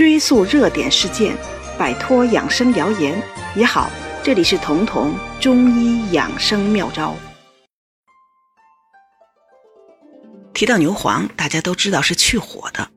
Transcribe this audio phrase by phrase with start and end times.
[0.00, 1.36] 追溯热点事件，
[1.78, 3.22] 摆脱养生谣言
[3.54, 3.90] 也好。
[4.22, 7.14] 这里是彤彤中医养生妙招。
[10.54, 12.90] 提到牛黄，大家都知道是去火的。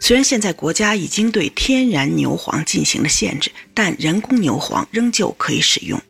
[0.00, 6.00] 虽然现在国家已经对天然牛黄进行了限制，但人工牛黄仍旧可以使用，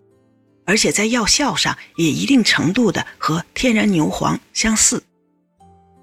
[0.65, 5.03] 而且在药效上也一定程度的和天然牛黄相似。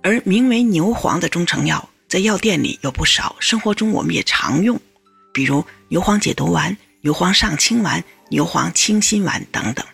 [0.03, 4.79] 而名为牛黄的中成药，在药店里有不少，生活中我们也常用，
[5.33, 9.85] 比如牛黄解毒丸、牛黄上清丸、牛黄清心丸等等。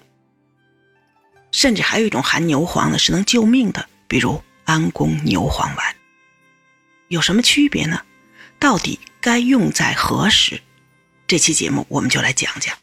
[1.52, 5.96] 甚至还有一种含牛黄的是能救命的，比如安宫牛黄丸。
[7.08, 8.02] 有什么区别呢？
[8.60, 10.62] 到底该用在何时？
[11.26, 12.78] 这期节目我们就来讲讲。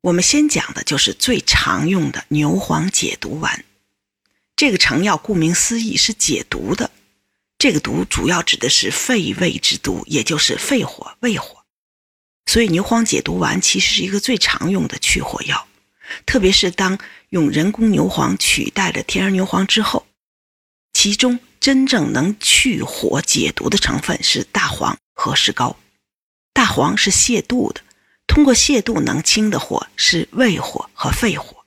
[0.00, 3.64] 我们先讲的就是最常用的牛黄解毒丸。
[4.56, 6.90] 这个成药顾名思义是解毒的，
[7.58, 11.64] 这个毒主要指的是肺胃之毒，也就是肺火、胃火。
[12.44, 15.66] 所以牛黄解毒丸其实是一个最常用的去火药，
[16.26, 16.98] 特别是当
[17.30, 20.06] 用人工牛黄取代了天然牛黄之后，
[20.92, 25.76] 其中真正能去火解毒的成分是大黄和石膏。
[26.52, 27.80] 大黄是泻肚的，
[28.26, 31.64] 通过泻肚能清的火是胃火和肺火；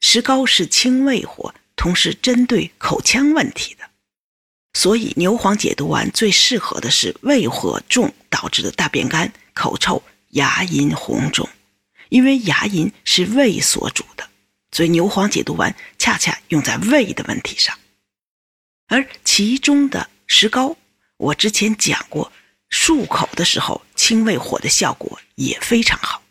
[0.00, 1.54] 石膏是清胃火。
[1.76, 3.83] 同时针对口腔问题的，
[4.74, 11.48] 所以牛黄解毒丸最适合的是胃火重导致的大便干、口臭、牙龈红肿，
[12.08, 14.28] 因为牙龈是胃所主的，
[14.72, 17.78] 所以牛黄解毒丸恰恰用在胃的问题上。
[18.88, 20.76] 而其中的石膏，
[21.16, 22.30] 我之前讲过，
[22.68, 26.22] 漱口的时候清胃火的效果也非常好。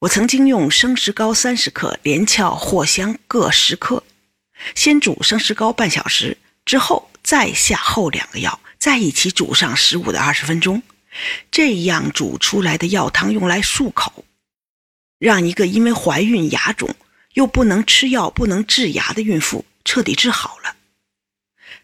[0.00, 4.04] 我曾经用生石膏三十克、连翘、藿香各十克。
[4.74, 10.82] 先煮生石膏半小时，之后再下后两个药，再一起煮上十五到二十分钟，
[11.50, 14.24] 这样煮出来的药汤用来漱口，
[15.18, 16.94] 让一个因为怀孕牙肿
[17.34, 20.76] 又不能吃药、不能治牙的孕妇彻底治好了。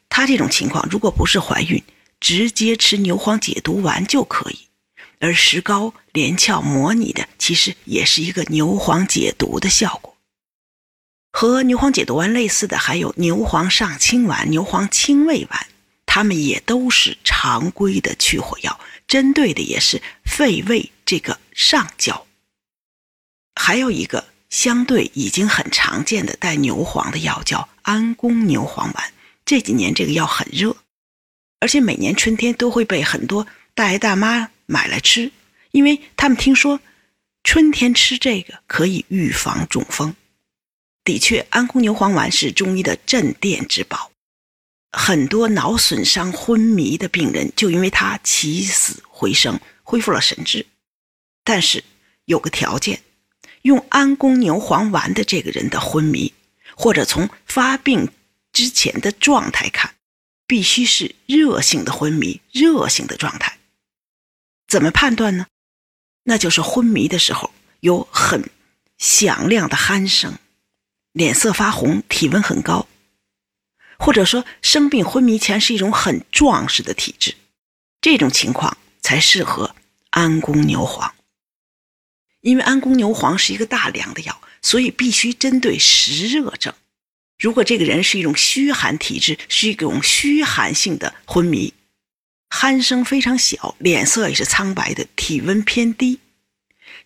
[0.09, 1.84] 她这种情况如果不是怀孕，
[2.21, 4.61] 直接吃牛黄解毒丸就可以，
[5.21, 10.13] 而石膏、连翘模拟的其实也是一个牛黄解毒的效果。
[11.37, 15.67] 和牛黄解毒丸类似的还有牛黄上清丸、牛黄清胃丸，
[16.06, 18.78] 它们也都是常规的去火药，
[19.09, 22.25] 针对的也是肺胃这个上焦。
[23.56, 29.12] 还有一个相对已经很常见的带牛黄的药叫安宫牛黄丸，
[29.44, 30.77] 这几年这个药很热，
[31.59, 33.44] 而且每年春天都会被很多
[33.75, 35.33] 大爷大妈买来吃，
[35.73, 36.78] 因为他们听说
[37.43, 40.15] 春天吃这个可以预防中风。
[41.04, 44.10] 的确，安宫牛黄丸是中医的镇店之宝，
[44.91, 50.66] 很多脑损伤、昏迷的病人就因为它起死回生，恢复了神智。
[51.44, 51.84] 但是
[52.25, 53.03] 有个条件，
[53.62, 56.32] 用安宫牛黄丸的这个人的昏迷，
[56.75, 58.09] 或者从发病
[58.50, 59.94] 之前的状态看，
[60.47, 63.59] 必须是热性的昏迷、热性的状态。
[64.66, 65.47] 怎么判断呢？
[66.22, 68.48] 那就是昏迷的时候有很
[68.97, 70.38] 响亮的鼾声。
[71.14, 72.88] 脸色发红，体温很高，
[73.98, 77.36] 或者说生病昏迷前是一种很壮实的体质，
[78.00, 79.76] 这种情况才适合
[80.10, 81.14] 安宫牛黄。
[82.41, 86.75] 因为安宫牛黄是一个大凉的药，所以必须针对实热症。
[87.38, 91.72] 如果这个人是一种虚寒体质，是一种虚寒性的昏迷，
[92.50, 96.19] 鼾声非常小，脸色也是苍白的，体温偏低，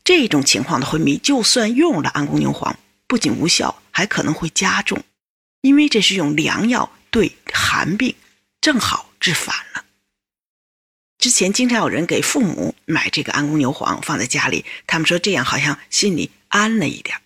[0.02, 3.82] 这种情况的昏迷，就算用了安宫牛黄，不仅无效。
[3.90, 5.02] 还可能会加重，
[5.60, 8.14] 因为这是用凉药对寒病，
[8.60, 9.84] 正好治反了。
[11.18, 17.20] 之前经常有人给父母买这个安宫牛黄放在家里，他们说这样好像心里安了一点。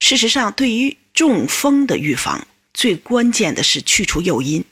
[0.00, 4.64] 事实上，对于中风的预防，最关键的是去除诱因，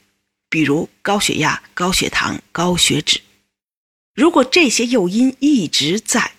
[0.49, 3.21] 比如高血压、高血糖、高血脂。
[4.13, 6.33] 如果这些诱因一直在，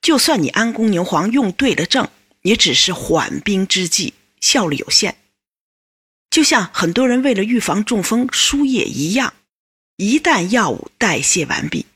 [0.00, 2.08] 就算你安宫牛黄用对了症，
[2.48, 4.14] 也只是缓兵之计。
[4.40, 5.16] 效率有限，
[6.30, 9.34] 就像很多人为了预防中风输液一样，
[9.96, 11.86] 一旦药物代谢完毕，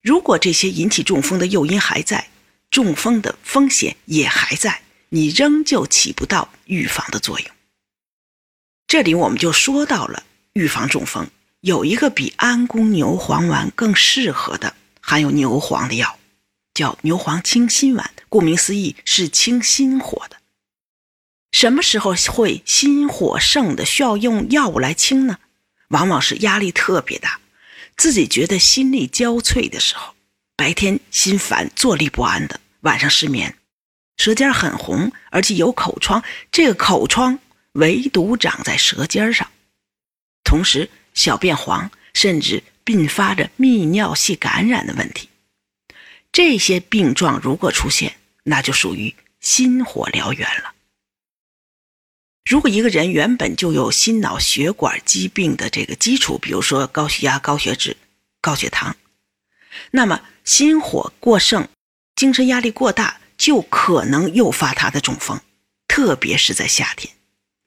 [0.00, 2.28] 如果这些引起中风的诱因还在，
[2.70, 7.50] 中风的风险也还在，你仍旧起不到预防的作用。
[8.86, 10.22] 这里我们就说到了
[10.52, 11.28] 预防中风，
[11.60, 16.19] 有一个比安宫牛黄丸更适合的含有牛黄的药，
[16.74, 18.10] 叫牛黄清心丸。
[18.28, 20.36] 顾名思义，是清心火的。
[21.50, 25.38] 什么时候会心火盛的需要用药物来清呢？
[25.88, 27.40] 往往是压力特别大，
[27.96, 30.14] 自己觉得心力交瘁的时候，
[30.54, 33.56] 白天心烦、坐立不安的，晚上失眠，
[34.18, 36.22] 舌尖很红，而且有口疮，
[36.52, 37.40] 这个口疮
[37.72, 39.50] 唯独长在舌尖上，
[40.44, 45.29] 同时小便黄，甚至并发着泌尿系感染的问题。
[46.32, 50.74] 这些病状如果出现，那就属于心火燎原了。
[52.44, 57.96] 如果一个人原本就有心脑血管疾病的这个基础，比如说高血压、高血脂、
[58.40, 58.96] 高血糖，
[59.90, 61.68] 那么心火过盛、
[62.16, 65.40] 精神压力过大，就可能诱发他的中风，
[65.86, 67.14] 特别是在夏天，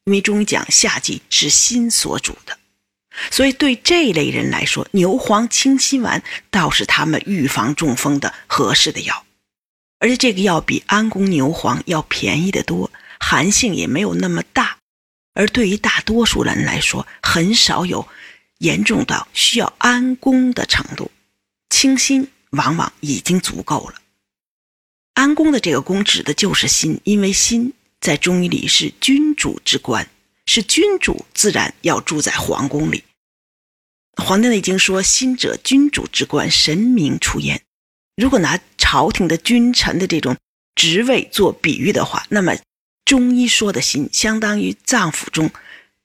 [0.05, 2.57] 因为中医讲夏季是心所主的，
[3.31, 9.25] 所以对这类人来说，牛黄清心丸倒是他们预防中风的合适的药，
[9.99, 12.91] 而且这个药比安宫牛黄要便宜得多。
[13.19, 14.77] 寒性也没有那么大，
[15.33, 18.05] 而对于大多数人来说，很少有
[18.57, 21.09] 严重到需要安宫的程度，
[21.69, 24.01] 清心往往已经足够了。
[25.13, 27.71] 安宫的这个宫指的就是心，因为心
[28.01, 30.09] 在中医里是君主之官，
[30.45, 33.03] 是君主自然要住在皇宫里。
[34.23, 37.61] 《黄帝内经》说：“心者，君主之官，神明出焉。”
[38.15, 40.37] 如果拿朝廷的君臣的这种
[40.75, 42.55] 职位做比喻的话，那么。
[43.05, 45.51] 中医说的心，相当于脏腑中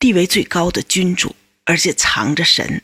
[0.00, 2.82] 地位最高的君主，而且藏着神。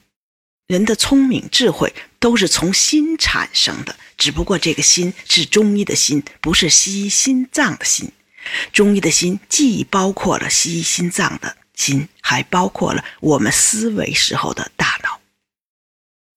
[0.68, 8.12] 人的聪明智慧都是从心产生的，只不过这个心是中医的心，不是西医心脏的心。
[8.72, 15.20] 中医的心既包括了西医心脏的心，还包括了我们思维时候的大脑。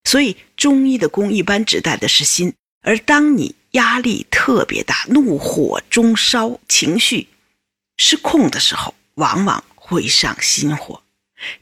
[0.04, 2.54] 所以，中医的功一般指代的是心。
[2.82, 7.28] 而当你压力特别大，怒火中烧，情绪。
[7.98, 11.02] 失控的时候，往往会上心火，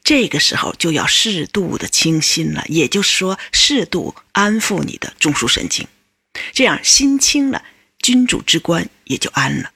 [0.04, 5.88] 这个时候就要适度的清心了，也就是说，适度安抚你的中枢神经，
[6.54, 7.64] 这样心清了，
[8.00, 9.72] 君主之官也就安了。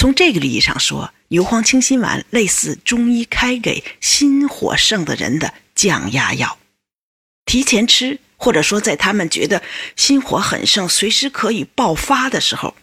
[0.00, 6.56] 从这个意义上说，牛黄清心丸类似中医开给心火盛的人的降压药，
[7.44, 9.62] 提前吃，或者说在他们觉得
[9.96, 12.74] 心火很盛、随时可以爆发的时候，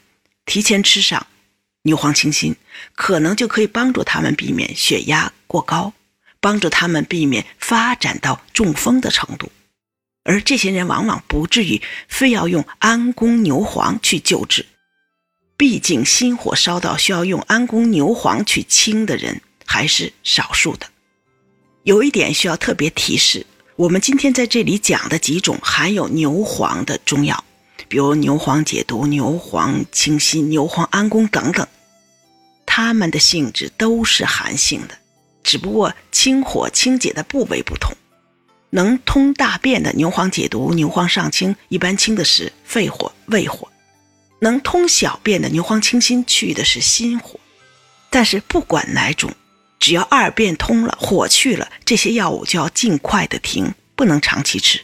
[0.46, 1.25] 提前吃上。
[1.81, 2.56] 牛黄清心
[2.94, 5.94] 可能就可以帮助他们避免血压过高，
[6.40, 9.52] 帮助他们避免发展到中风的程度，
[10.24, 14.68] 而这些人往往不至于非要用安宫牛黄去救治。
[15.57, 20.86] 毕竟心火烧到需要用安宫牛黄去清的人还是少数的。
[21.81, 23.44] 有一点需要特别提示：
[23.75, 27.44] 我们今天在这里讲的几种含有牛黄的中药，
[27.88, 31.68] 比如牛黄解毒、牛黄清心、牛黄安宫等等。
[32.65, 34.95] 它们的性质都是寒性的，
[35.42, 37.98] 只不过清火清解的部位不同。
[38.69, 43.68] 能通大便的牛黄解毒、牛黄上清，一般清的是肺火、胃火；
[44.39, 47.39] 能通小便的牛黄清心，去的是心火。
[48.10, 49.34] 但是不管哪种，
[49.80, 54.80] 只要二便通了，火去了，这些药物就要尽快的停，不能长期吃。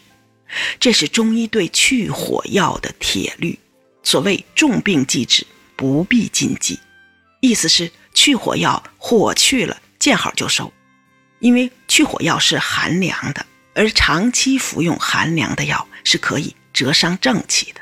[0.79, 3.57] 这是中医对去火药的铁律。
[4.03, 6.79] 所谓重病忌止，不必禁忌。
[7.39, 10.71] 意思是去火药火去了，见好就收，
[11.39, 17.81] 因为去火药是寒凉的，而长期服用寒凉的药是可以折伤正气的。